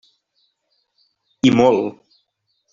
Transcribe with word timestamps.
I 1.51 1.53
molt. 1.59 2.19